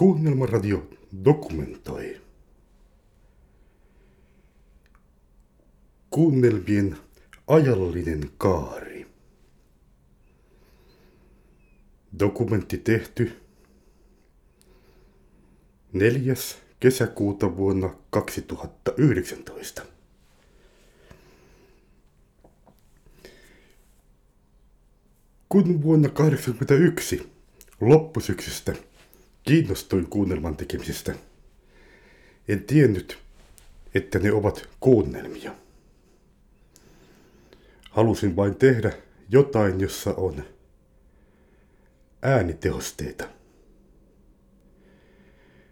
[0.00, 0.88] Kuunnelmaradio
[1.24, 2.20] dokumentoi.
[6.10, 6.96] Kuunnelmien
[7.46, 9.06] ajallinen kaari.
[12.18, 13.32] Dokumentti tehty
[15.92, 16.34] 4.
[16.80, 19.82] kesäkuuta vuonna 2019.
[25.48, 27.32] Kun vuonna 1981
[27.80, 28.89] loppusyksystä
[29.42, 31.14] kiinnostuin kuunnelman tekemisestä,
[32.48, 33.18] en tiennyt,
[33.94, 35.54] että ne ovat kuunnelmia.
[37.90, 38.92] Halusin vain tehdä
[39.28, 40.44] jotain, jossa on
[42.22, 43.28] äänitehosteita.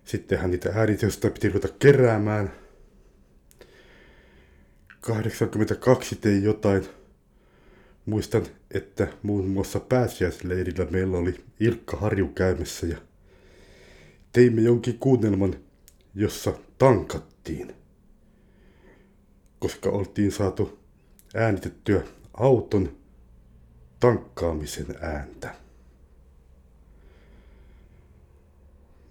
[0.04, 2.52] Sittenhän niitä äänitehosteita piti ruveta keräämään.
[5.00, 6.86] 82 tein jotain.
[8.06, 12.98] Muistan, että muun muassa pääsiäisleirillä meillä oli Ilkka Harju käymässä ja
[14.32, 15.56] teimme jonkin kuunnelman,
[16.14, 17.74] jossa tankattiin.
[19.58, 20.78] Koska oltiin saatu
[21.34, 22.02] äänitettyä
[22.34, 22.96] auton
[24.00, 25.54] tankkaamisen ääntä.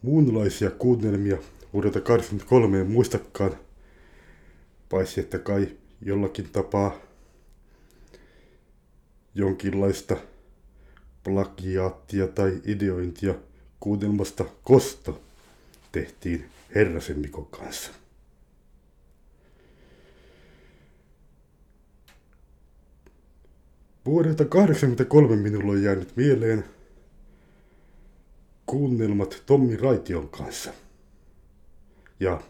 [0.01, 1.37] Muunlaisia kuunnelmia
[1.73, 3.52] vuodelta 83 en muistakaan,
[4.89, 6.95] paitsi että kai jollakin tapaa
[9.35, 10.17] jonkinlaista
[11.23, 13.35] plagiaattia tai ideointia
[13.80, 15.22] kuunnelmasta Kosto
[15.92, 17.92] tehtiin Herrasen Mikon kanssa.
[24.05, 26.66] Vuodelta 83 minulla on jäänyt mieleen
[28.66, 30.73] kuunnelmat Tommi Raition kanssa
[32.20, 32.42] ja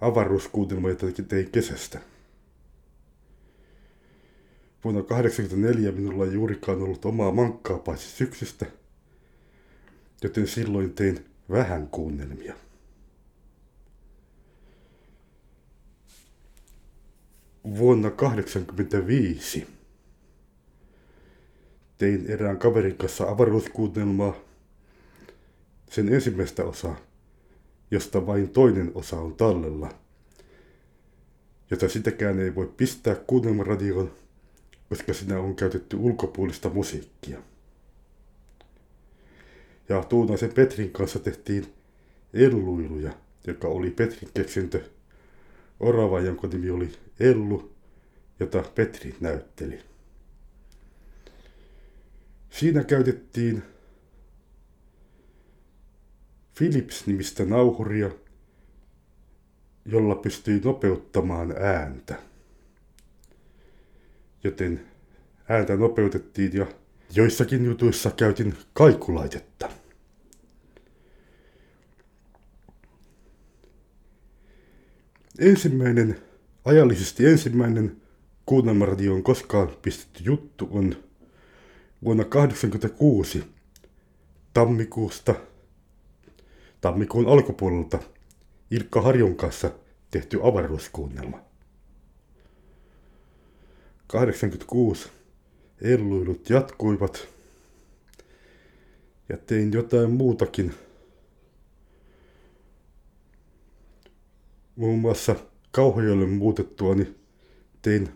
[0.00, 2.00] avaruuskuunnelma, jota tein kesästä.
[4.84, 8.66] Vuonna 1984 minulla ei juurikaan ollut omaa mankkaa paitsi syksystä,
[10.24, 12.54] joten silloin tein vähän kuunnelmia.
[17.64, 19.66] Vuonna 1985
[21.98, 24.34] tein erään kaverin kanssa avaruuskuunnelmaa,
[25.90, 26.96] sen ensimmäistä osaa,
[27.90, 29.94] josta vain toinen osa on tallella,
[31.70, 34.12] jota sitäkään ei voi pistää kuunnelmaradioon,
[34.88, 37.53] koska siinä on käytetty ulkopuolista musiikkia.
[39.88, 41.74] Ja Tuunaisen Petrin kanssa tehtiin
[42.32, 43.12] Elluiluja,
[43.46, 44.90] joka oli Petrin keksintö,
[45.80, 47.72] orava, jonka nimi oli Ellu,
[48.40, 49.80] jota Petri näytteli.
[52.50, 53.62] Siinä käytettiin
[56.58, 58.10] Philips-nimistä nauhuria,
[59.84, 62.14] jolla pystyi nopeuttamaan ääntä.
[64.44, 64.86] Joten
[65.48, 66.66] ääntä nopeutettiin ja
[67.14, 69.70] joissakin jutuissa käytin kaikulaitetta.
[75.38, 76.20] Ensimmäinen,
[76.64, 78.02] ajallisesti ensimmäinen
[78.46, 80.96] kuunnelmaradioon koskaan pistetty juttu on
[82.04, 83.44] vuonna 1986
[84.54, 85.34] tammikuusta,
[86.80, 87.98] tammikuun alkupuolelta
[88.70, 89.70] Ilkka Harjon kanssa
[90.10, 91.40] tehty avaruuskuunnelma.
[94.06, 95.08] 86
[95.84, 97.28] elluilut jatkuivat
[99.28, 100.74] ja tein jotain muutakin.
[104.76, 105.36] Muun muassa
[105.70, 107.14] Kauhajoelle muutettuani
[107.82, 108.08] tein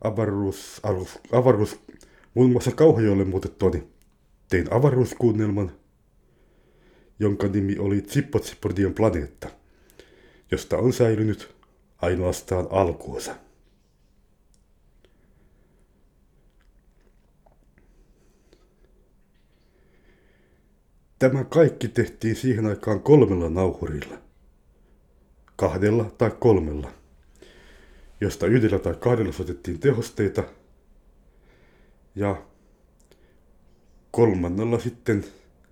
[0.00, 1.80] avaruus, avaruus, avaruus,
[2.34, 3.88] muun muassa Kauhajoelle muutettuani
[4.48, 5.72] tein avaruuskuunnelman,
[7.18, 9.48] jonka nimi oli Tsippotsipordion planeetta,
[10.50, 11.54] josta on säilynyt
[12.02, 13.45] ainoastaan alkuosa.
[21.18, 24.18] Tämä kaikki tehtiin siihen aikaan kolmella nauhurilla.
[25.56, 26.90] Kahdella tai kolmella,
[28.20, 30.44] josta yhdellä tai kahdella soitettiin tehosteita
[32.14, 32.42] ja
[34.10, 35.24] kolmannella sitten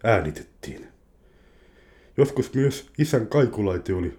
[0.05, 0.89] äänitettiin.
[2.17, 4.19] Joskus myös isän kaikulaite oli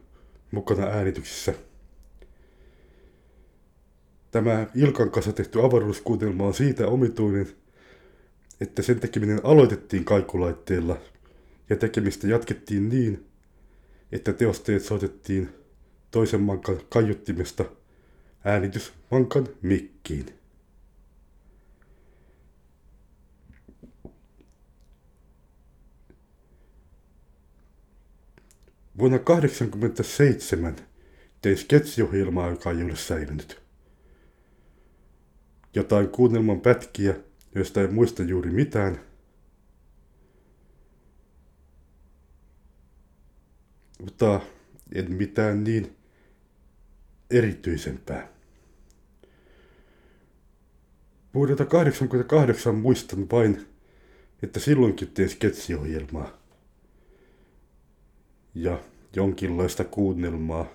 [0.51, 1.53] mukana äänityksissä.
[4.31, 7.47] Tämä Ilkan kanssa tehty avaruuskuutelma on siitä omituinen,
[8.61, 10.97] että sen tekeminen aloitettiin kaikulaitteella–
[11.69, 13.25] ja tekemistä jatkettiin niin,
[14.11, 15.49] että teosteet soitettiin
[16.11, 17.65] toisen mankan kaiuttimesta
[18.43, 20.25] äänitysmankan mikkiin.
[28.97, 30.75] Vuonna 1987
[31.41, 33.61] tein sketsiohjelmaa, joka ei ole säilynyt.
[35.73, 37.15] Jotain kuunnelman pätkiä,
[37.55, 38.99] joista en muista juuri mitään–
[44.01, 44.41] mutta
[44.95, 45.95] en mitään niin
[47.29, 48.27] erityisempää.
[51.33, 53.67] Vuodelta 88 muistan vain,
[54.43, 56.37] että silloinkin tein sketsiohjelmaa
[58.55, 58.79] ja
[59.15, 60.65] jonkinlaista kuunnelmaa,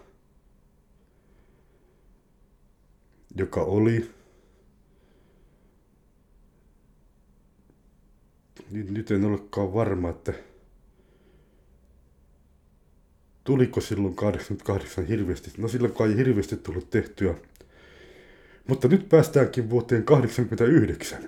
[3.37, 4.11] joka oli
[8.71, 10.33] nyt, nyt en olekaan varma, että
[13.45, 15.51] tuliko silloin 88 hirveästi.
[15.59, 17.35] No silloin kai hirveästi tullut tehtyä.
[18.69, 21.19] Mutta nyt päästäänkin vuoteen 89.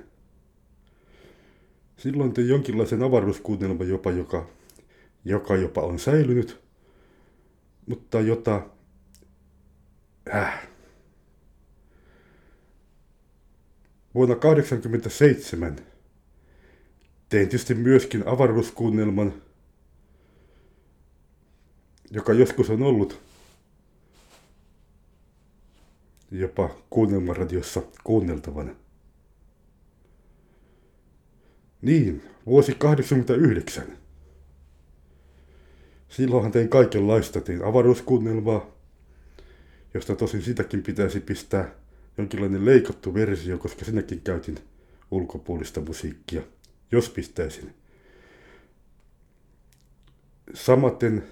[1.96, 4.48] Silloin tein jonkinlaisen avaruuskuunnelman jopa, joka,
[5.24, 6.60] joka jopa on säilynyt,
[7.86, 8.66] mutta jota...
[10.34, 10.68] Äh.
[14.14, 15.76] Vuonna 1987
[17.28, 19.34] tein tietysti myöskin avaruuskuunnelman,
[22.12, 23.20] joka joskus on ollut
[26.30, 28.74] jopa kuunnelmaradiossa kuunneltavana.
[31.82, 33.84] Niin, vuosi 89.
[36.08, 37.40] Silloinhan tein kaikenlaista.
[37.40, 38.66] Tein avaruuskuunnelmaa,
[39.94, 41.74] josta tosin sitäkin pitäisi pistää
[42.18, 44.58] jonkinlainen leikattu versio, koska sinäkin käytin
[45.10, 46.42] ulkopuolista musiikkia,
[46.92, 47.74] jos pistäisin.
[50.54, 51.24] Samaten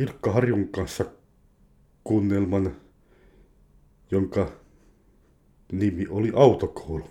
[0.00, 1.04] Ilkka Harjun kanssa
[2.04, 2.76] kuunnelman,
[4.10, 4.52] jonka
[5.72, 7.10] nimi oli Autokoulu.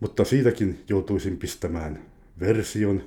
[0.00, 2.02] Mutta siitäkin joutuisin pistämään
[2.40, 3.02] version,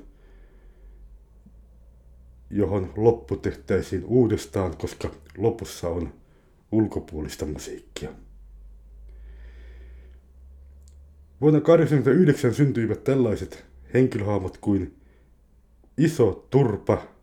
[2.49, 6.13] johon loppu tehtäisiin uudestaan, koska lopussa on
[6.71, 8.09] ulkopuolista musiikkia.
[11.41, 14.95] Vuonna 1989 syntyivät tällaiset henkilöhahmot kuin
[15.97, 17.18] Iso Turpa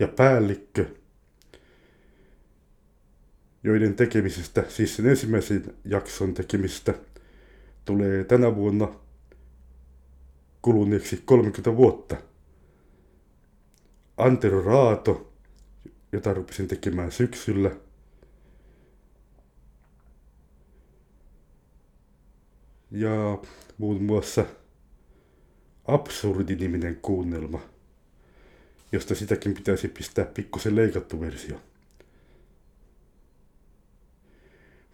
[0.00, 0.86] ja Päällikkö,
[3.64, 6.94] joiden tekemisestä, siis sen ensimmäisen jakson tekemistä,
[7.84, 8.88] tulee tänä vuonna
[10.62, 12.16] kuluneeksi 30 vuotta.
[14.16, 15.32] Antero Raato,
[16.12, 17.70] jota rupesin tekemään syksyllä–
[22.90, 23.38] ja
[23.78, 24.46] muun muassa
[25.84, 27.60] Absurdi-niminen kuunnelma,
[28.92, 31.60] josta sitäkin pitäisi pistää pikkusen leikattu versio.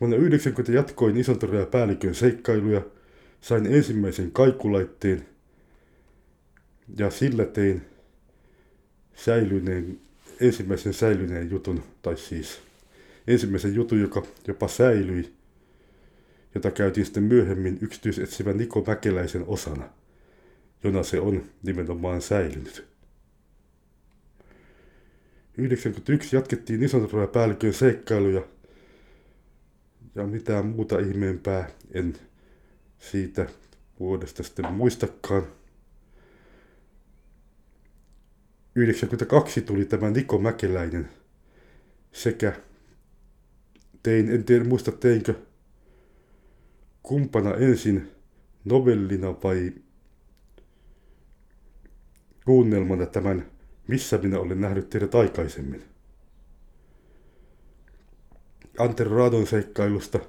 [0.01, 2.83] Vuonna 90 jatkoin Isontorilla päällikön seikkailuja,
[3.41, 5.27] sain ensimmäisen kaikulaitteen
[6.99, 7.83] ja sillä tein
[9.15, 10.01] säilyneen,
[10.41, 12.61] ensimmäisen säilyneen jutun, tai siis
[13.27, 15.37] ensimmäisen jutun, joka jopa säilyi
[16.57, 19.89] jota käytiin sitten myöhemmin yksityisetsivä Niko Mäkeläisen osana,
[20.85, 22.85] jona se on nimenomaan säilynyt.
[25.59, 28.43] 91 jatkettiin Isontroja päällikön seikkailuja,
[30.15, 32.15] ja mitään muuta ihmeempää en
[32.99, 33.47] siitä
[34.01, 35.43] vuodesta sitten muistakaan.
[38.75, 41.09] 92 tuli tämä Niko Mäkeläinen
[42.13, 42.53] sekä
[44.03, 45.35] tein, en tiedä muista teinkö
[47.03, 48.11] kumpana ensin
[48.65, 49.73] novellina vai
[52.45, 53.56] kuunnelmana tämän
[53.87, 55.85] Missä minä olen nähnyt teidät aikaisemmin.
[58.79, 60.21] Antero Raadon seikkailusta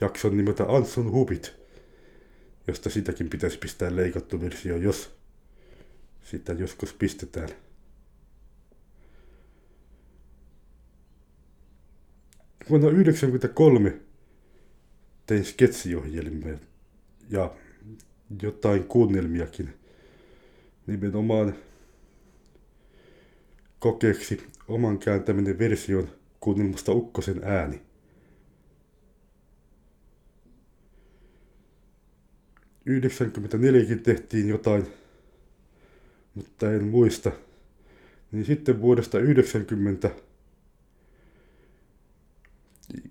[0.00, 1.54] jakson nimeltä Anson Hubit,
[2.66, 5.16] josta sitäkin pitäisi pistää leikattu versio, jos
[6.22, 7.48] sitä joskus pistetään.
[12.70, 14.00] Vuonna 1993
[15.26, 16.58] tein sketsiohjelmia
[17.30, 17.54] ja
[18.42, 19.74] jotain kuunnelmiakin
[20.86, 21.54] nimenomaan
[23.84, 26.08] kokeeksi oman kääntäminen version
[26.40, 27.82] kuunnelmasta Ukkosen ääni.
[32.86, 34.86] Yhdeksänkymmentäneljäkin tehtiin jotain,
[36.34, 37.32] mutta en muista.
[38.32, 40.10] Niin sitten vuodesta 90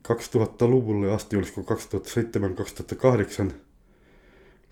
[0.07, 1.61] 2000-luvulle asti, olisiko
[3.49, 3.51] 2007-2008,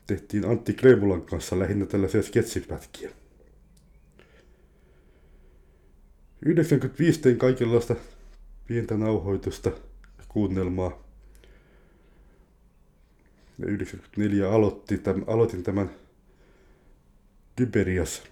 [0.08, 3.21] tehtiin Antti Kreemulan kanssa lähinnä tällaisia sketsipätkiä.
[6.46, 7.96] 95 tein kaikenlaista
[8.68, 9.72] pientä nauhoitusta
[10.28, 11.04] kuunnelmaa.
[13.60, 15.90] Ja 94 aloitti, tämän, aloitin tämän
[17.56, 18.24] Tiberias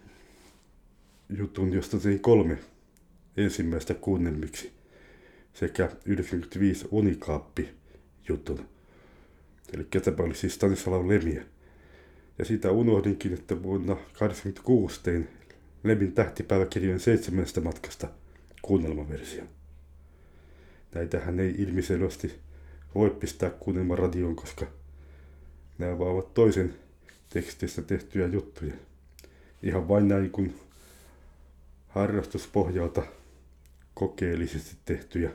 [1.30, 2.58] jutun, josta tein kolme
[3.38, 4.72] ensimmäistä kuunnelmiksi
[5.54, 7.70] sekä 95 Unikaappi
[8.30, 8.66] jutun.
[9.74, 11.46] Eli tämä oli siis Stanislav Lemie.
[12.40, 15.28] Ja siitä unohdinkin, että vuonna 1986 tein
[15.84, 18.08] Lemin tähtipäiväkirjojen seitsemännestä matkasta
[18.62, 19.44] kuunnelmaversio.
[20.96, 22.40] Näitähän ei ilmiselvästi
[22.96, 24.68] voi pistää kuunnelma radioon, koska
[25.78, 26.76] nämä vaan ovat toisen
[27.30, 28.74] tekstistä tehtyjä juttuja.
[29.64, 30.60] Ihan vain näin kuin
[31.88, 33.04] harrastuspohjalta
[33.94, 35.32] kokeellisesti tehtyjä.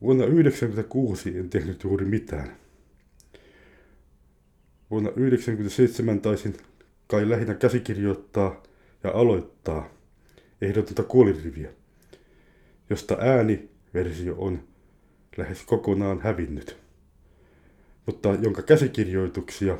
[0.00, 2.56] Vuonna 1996 en tehnyt juuri mitään.
[4.90, 6.56] Vuonna 1997 taisin
[7.10, 8.62] kai lähinnä käsikirjoittaa
[9.04, 9.88] ja aloittaa
[10.60, 11.70] ehdotonta kuoliriviä,
[12.90, 14.62] josta ääniversio on
[15.36, 16.76] lähes kokonaan hävinnyt,
[18.06, 19.78] mutta jonka käsikirjoituksia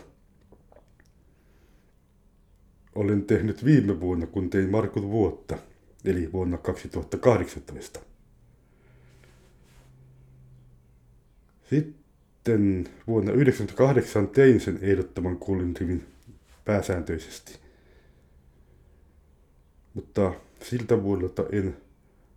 [2.94, 5.58] olen tehnyt viime vuonna, kun tein Markut vuotta,
[6.04, 8.00] eli vuonna 2018.
[11.70, 16.06] Sitten vuonna 1998 tein sen ehdottoman kuolinrivin
[16.64, 17.58] pääsääntöisesti.
[19.94, 21.76] Mutta siltä vuodelta en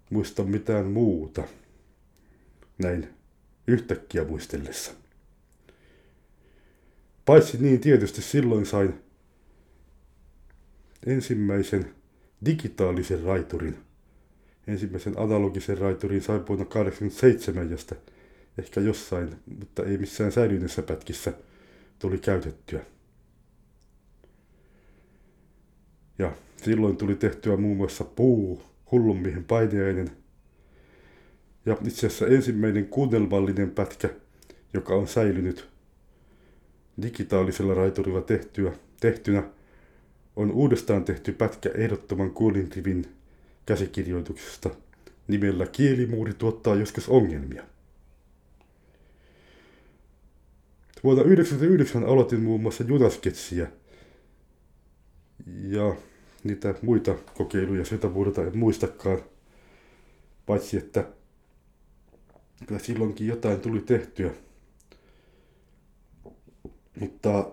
[0.10, 1.44] muista mitään muuta
[2.78, 3.10] näin
[3.68, 4.92] yhtäkkiä muistellessa.
[7.26, 8.94] Paitsi niin tietysti silloin sain
[11.06, 11.96] ensimmäisen
[12.46, 13.78] digitaalisen raiturin.
[14.68, 17.96] Ensimmäisen analogisen raiturin sain vuonna 1987, josta
[18.58, 21.34] ehkä jossain, mutta ei missään säilyneissä pätkissä
[22.00, 22.86] tuli käytettyä.
[26.20, 30.12] Ja silloin tuli tehtyä muun muassa puu, hullun miehen painiainen.
[31.66, 34.10] Ja itse asiassa ensimmäinen kuunnelmallinen pätkä,
[34.74, 35.70] joka on säilynyt
[37.02, 39.44] digitaalisella raiturilla tehtyä, tehtynä,
[40.36, 43.06] on uudestaan tehty pätkä ehdottoman kuulintivin
[43.66, 44.70] käsikirjoituksesta
[45.28, 47.64] nimellä Kielimuuri tuottaa joskus ongelmia.
[51.04, 53.68] Vuonna 1999 aloitin muun muassa junasketsiä
[55.46, 55.96] ja
[56.44, 59.20] niitä muita kokeiluja sitä vuodelta en muistakaan.
[60.46, 61.08] Paitsi että
[62.68, 64.32] kyllä silloinkin jotain tuli tehtyä.
[67.00, 67.52] Mutta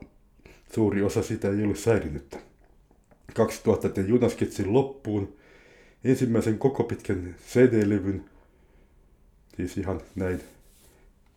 [0.75, 2.39] suuri osa sitä ei ole säilynyttä.
[3.35, 5.37] 2000 tein Junasketsin loppuun
[6.05, 8.25] ensimmäisen koko pitkän CD-levyn,
[9.57, 10.41] siis ihan näin,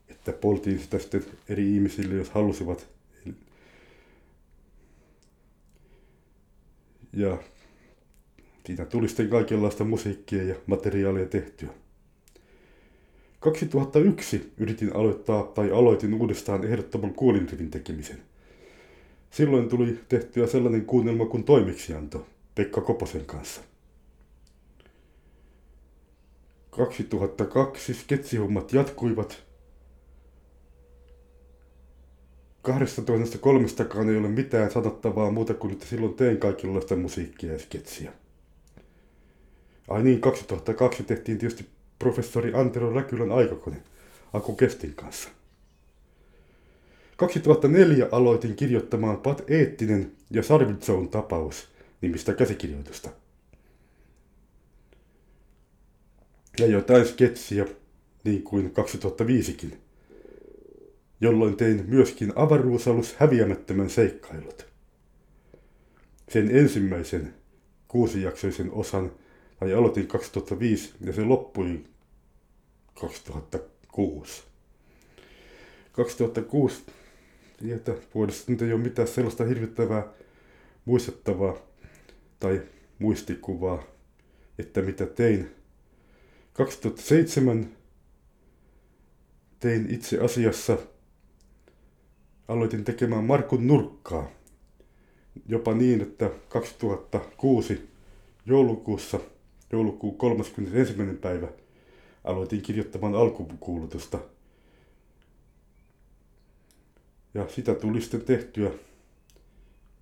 [0.10, 2.92] että poltiin sitä sitten eri ihmisille, jos halusivat.
[7.13, 7.38] Ja
[8.65, 11.70] siinä tuli sitten kaikenlaista musiikkia ja materiaalia tehtyä.
[13.39, 18.22] 2001 yritin aloittaa tai aloitin uudestaan ehdottoman kuolinrivin tekemisen.
[19.32, 23.62] Silloin tuli tehtyä sellainen kuunnelma kuin toimeksianto Pekka Koposen kanssa.
[26.70, 29.43] 2002 sketsihommat jatkuivat
[32.63, 38.13] 12 kolmestakaan ei ole mitään sanottavaa muuta kuin, että silloin tein kaikenlaista musiikkia ja sketsiä.
[39.88, 41.65] Ai niin, 2002 tehtiin tietysti
[42.00, 43.84] professori Antero Räkylän aikakone
[44.34, 45.29] Aku Kestin kanssa.
[47.17, 51.67] 2004 aloitin kirjoittamaan Pat Eettinen ja Sarvitsoun tapaus
[52.01, 53.10] nimistä käsikirjoitusta.
[56.60, 57.65] Ja jotain sketsiä,
[58.24, 59.75] niin kuin 2005kin
[61.24, 64.65] jolloin tein myöskin avaruusalus häviämättömän seikkailut.
[66.30, 67.34] Sen ensimmäisen
[67.88, 69.12] kuusijaksoisen osan
[69.60, 71.84] tai aloitin 2005 ja se loppui
[73.01, 74.44] 2006.
[75.92, 76.84] 2006
[77.72, 80.08] että vuodesta nyt ei ole mitään sellaista hirvittävää
[80.86, 81.58] muistettavaa
[82.39, 82.62] tai
[83.00, 83.84] muistikuvaa,
[84.60, 85.56] että mitä tein.
[86.53, 87.70] 2007
[89.60, 90.77] tein itse asiassa
[92.47, 94.27] aloitin tekemään Markun nurkkaa.
[95.47, 97.89] Jopa niin, että 2006
[98.45, 99.19] joulukuussa,
[99.71, 100.93] joulukuun 31.
[101.21, 101.47] päivä,
[102.23, 104.19] aloitin kirjoittamaan alkukuulutusta.
[107.33, 108.71] Ja sitä tuli sitten tehtyä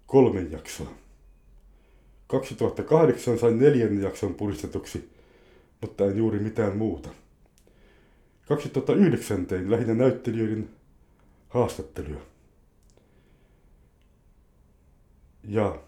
[0.05, 0.91] kolme jaksoa.
[2.27, 5.10] 2008 sain neljännen jakson puristetuksi,
[5.81, 7.10] mutta en juuri mitään muuta.
[8.48, 10.69] 2009 tein lähinnä näyttelijöiden
[11.53, 12.31] haastatteluja.
[15.43, 15.79] ja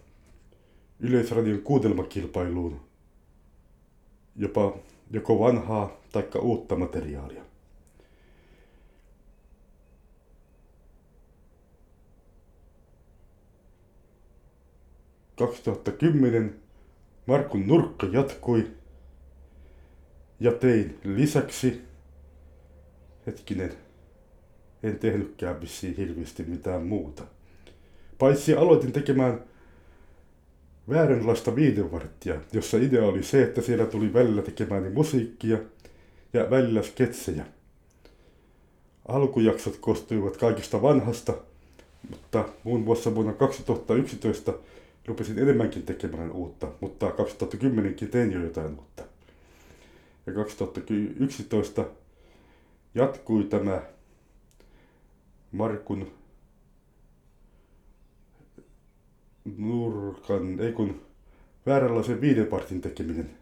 [0.99, 2.79] Yleisradion kuutelmakilpailuun
[4.35, 4.77] jopa
[5.11, 7.43] joko vanhaa tai uutta materiaalia.
[15.99, 16.61] kymmenen
[17.25, 18.71] Markun nurkka jatkui
[20.39, 21.81] ja tein lisäksi,
[23.27, 23.82] hetkinen,
[24.83, 27.23] en tehnytkään vissiin hirveästi mitään muuta.
[28.17, 29.43] Paitsi aloitin tekemään
[30.89, 35.57] vääränlaista viidevarttia, jossa idea oli se, että siellä tuli välillä tekemään musiikkia
[36.33, 37.45] ja välillä sketsejä.
[39.07, 41.33] Alkujaksot koostuivat kaikista vanhasta,
[42.09, 44.53] mutta muun muassa vuonna 2011
[45.05, 49.03] rupesin enemmänkin tekemään uutta, mutta 2010kin tein jo jotain uutta.
[50.25, 51.85] Ja 2011
[52.95, 53.81] jatkui tämä
[55.53, 56.11] Markun
[59.57, 61.01] nurkan, ei kun
[61.65, 63.37] vääränlaisen viidenpartin tekeminen.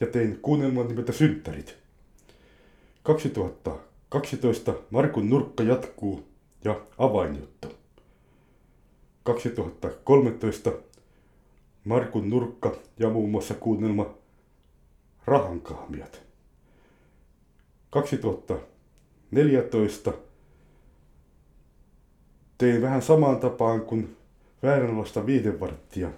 [0.00, 1.76] Ja tein kuunnelman nimeltä Synttärit.
[3.02, 6.24] 2012 Markun nurkka jatkuu
[6.64, 7.68] ja avainjuttu.
[9.22, 10.72] 2013
[11.84, 14.14] Markun nurkka ja muun muassa kuunnelma
[15.24, 16.22] Rahankaamiat.
[17.90, 20.12] 2014
[22.62, 24.16] tein vähän samaan tapaan kuin
[24.62, 26.10] vääränlaista viidenvarttia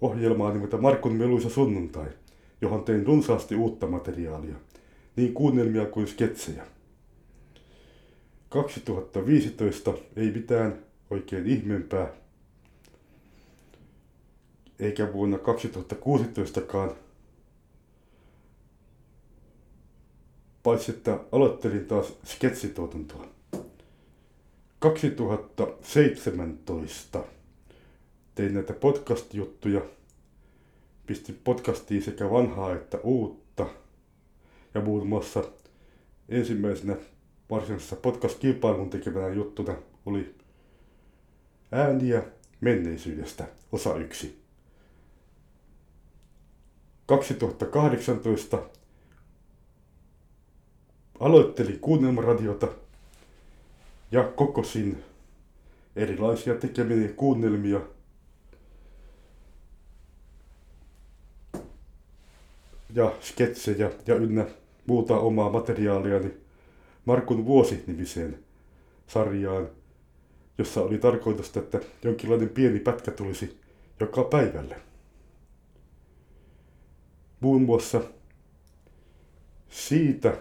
[0.00, 2.06] ohjelmaa nimeltä Markun Meluisa sunnuntai,
[2.60, 4.54] johon tein runsaasti uutta materiaalia,
[5.16, 6.66] niin kuunnelmia kuin sketsejä.
[8.48, 10.78] 2015 ei mitään
[11.10, 12.12] oikein ihmeempää,
[14.78, 16.94] eikä vuonna 2016kaan,
[20.62, 23.31] paitsi että aloittelin taas sketsituotantoa.
[24.82, 27.24] 2017
[28.34, 29.80] tein näitä podcast-juttuja,
[31.06, 33.66] pistin podcastiin sekä vanhaa että uutta.
[34.74, 35.44] Ja muun muassa
[36.28, 36.96] ensimmäisenä
[37.50, 39.74] varsinaisessa podcast-kilpailun tekemänä juttuna
[40.06, 40.34] oli
[41.72, 42.22] ääniä
[42.60, 44.42] menneisyydestä, osa yksi.
[47.06, 48.58] 2018
[51.20, 52.81] aloittelin kuunnelmaradiota
[54.12, 55.04] ja kokosin
[55.96, 57.80] erilaisia tekemiä kuunnelmia
[62.94, 64.46] ja sketsejä ja ynnä
[64.86, 66.34] muuta omaa materiaaliani
[67.04, 68.38] Markun vuosi-nimiseen
[69.06, 69.68] sarjaan,
[70.58, 73.60] jossa oli tarkoitus, että jonkinlainen pieni pätkä tulisi
[74.00, 74.76] joka päivälle.
[77.40, 78.00] Muun muassa
[79.68, 80.36] siitä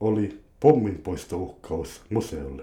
[0.00, 2.62] oli pomminpoistouhkaus museolle,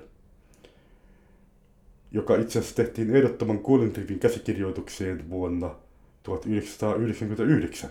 [2.11, 5.75] joka itse asiassa tehtiin ehdottoman kuulintrivin käsikirjoitukseen vuonna
[6.23, 7.89] 1999.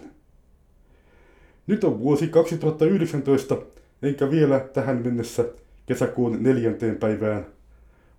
[1.66, 3.56] Nyt on vuosi 2019,
[4.02, 5.44] enkä vielä tähän mennessä
[5.86, 7.46] kesäkuun neljänteen päivään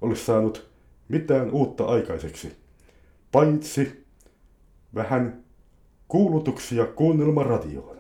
[0.02, 0.68] ole saanut
[1.08, 2.56] mitään uutta aikaiseksi,
[3.32, 4.06] paitsi
[4.96, 5.44] vähän
[6.08, 7.98] kuulutuksia kuunnelmaradioon.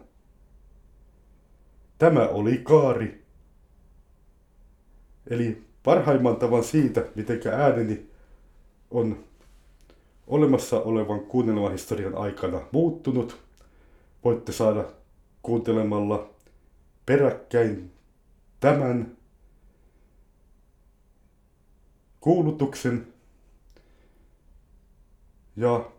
[1.97, 3.26] Tämä oli Kaari
[5.29, 8.09] Eli parhaimman tavan siitä, miten ääneni
[8.91, 9.23] on
[10.27, 13.37] olemassa olevan kuunnelmahistorian aikana muuttunut,
[14.23, 14.85] voitte saada
[15.41, 16.29] kuuntelemalla
[17.05, 17.91] peräkkäin
[18.59, 19.17] tämän
[22.19, 23.07] kuulutuksen
[25.55, 25.91] ja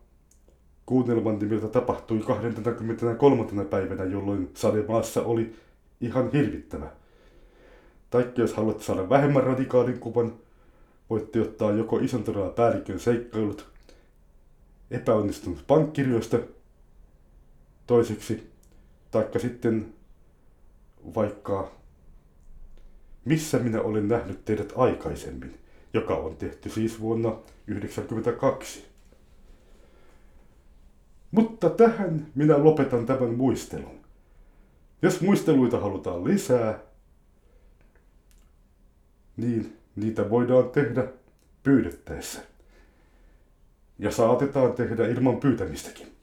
[0.86, 3.64] kuunnelman nimeltä tapahtui 23.
[3.64, 5.54] päivänä, jolloin sademaassa oli
[6.00, 6.97] ihan hirvittävä.
[8.10, 10.34] Tai jos haluat saada vähemmän radikaalin kuvan,
[11.10, 13.68] voitte ottaa joko isontoraa päällikön seikkailut,
[14.90, 16.38] epäonnistunut pankkirjoista
[17.86, 18.50] toiseksi,
[19.10, 19.94] taikka sitten
[21.14, 21.70] vaikka
[23.24, 25.58] missä minä olen nähnyt teidät aikaisemmin,
[25.94, 28.84] joka on tehty siis vuonna 1992.
[31.30, 34.00] Mutta tähän minä lopetan tämän muistelun.
[35.02, 36.78] Jos muisteluita halutaan lisää,
[39.38, 41.04] niin niitä voidaan tehdä
[41.62, 42.40] pyydettäessä.
[43.98, 46.17] Ja saatetaan tehdä ilman pyytämistäkin.